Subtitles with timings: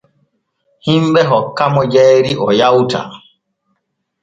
[0.85, 2.99] Himɓe hokkamo jayri o yawta.